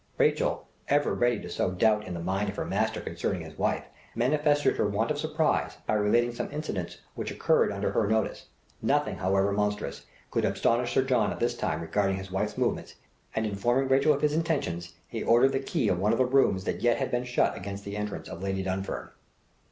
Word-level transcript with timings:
Rachel, 0.17 0.65
ever 0.87 1.13
ready 1.13 1.39
to 1.41 1.47
sow 1.47 1.69
doubt 1.69 2.05
in 2.07 2.15
the 2.15 2.19
mind 2.19 2.49
of 2.49 2.55
her 2.55 2.65
master 2.65 3.03
regarding 3.05 3.43
his 3.43 3.55
wife, 3.59 3.83
manifested 4.15 4.77
her 4.77 4.87
want 4.89 5.11
of 5.11 5.19
surprise 5.19 5.77
by 5.85 5.93
relating 5.93 6.33
some 6.33 6.51
incidents 6.51 6.97
which 7.13 7.29
occurred 7.29 7.71
under 7.71 7.91
her 7.91 8.07
notice. 8.07 8.47
Nothing, 8.81 9.17
however 9.17 9.51
monstrous, 9.51 10.07
could 10.31 10.43
astonish 10.43 10.91
Sir 10.95 11.03
John 11.03 11.31
at 11.31 11.39
this 11.39 11.55
time 11.55 11.81
regarding 11.81 12.15
his 12.17 12.31
wife's 12.31 12.57
movements, 12.57 12.95
and 13.35 13.45
informing 13.45 13.89
Rachel 13.89 14.11
of 14.15 14.23
his 14.23 14.33
intention 14.33 14.81
he 15.07 15.21
ordered 15.21 15.51
the 15.51 15.59
key 15.59 15.87
of 15.87 15.99
one 15.99 16.13
of 16.13 16.17
the 16.17 16.25
rooms 16.25 16.63
that 16.63 16.81
yet 16.81 16.97
had 16.97 17.11
been 17.11 17.23
shut 17.23 17.55
against 17.55 17.85
the 17.85 17.95
entrance 17.95 18.27
of 18.27 18.41
Lady 18.41 18.63
Dunfern. 18.63 19.09